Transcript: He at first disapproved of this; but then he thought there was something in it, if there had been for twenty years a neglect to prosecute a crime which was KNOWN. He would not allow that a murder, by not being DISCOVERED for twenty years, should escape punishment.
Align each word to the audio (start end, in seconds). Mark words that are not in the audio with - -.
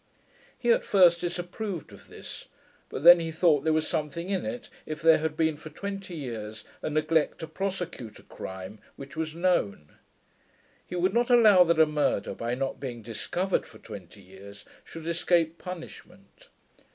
He 0.57 0.71
at 0.71 0.83
first 0.83 1.21
disapproved 1.21 1.93
of 1.93 2.07
this; 2.07 2.47
but 2.89 3.03
then 3.03 3.19
he 3.19 3.31
thought 3.31 3.63
there 3.63 3.71
was 3.71 3.87
something 3.87 4.31
in 4.31 4.47
it, 4.47 4.67
if 4.87 4.99
there 4.99 5.19
had 5.19 5.37
been 5.37 5.57
for 5.57 5.69
twenty 5.69 6.15
years 6.15 6.65
a 6.81 6.89
neglect 6.89 7.37
to 7.37 7.47
prosecute 7.47 8.17
a 8.17 8.23
crime 8.23 8.79
which 8.95 9.15
was 9.15 9.35
KNOWN. 9.35 9.89
He 10.83 10.95
would 10.95 11.13
not 11.13 11.29
allow 11.29 11.63
that 11.65 11.79
a 11.79 11.85
murder, 11.85 12.33
by 12.33 12.55
not 12.55 12.79
being 12.79 13.03
DISCOVERED 13.03 13.67
for 13.67 13.77
twenty 13.77 14.21
years, 14.21 14.65
should 14.83 15.05
escape 15.05 15.59
punishment. 15.59 16.47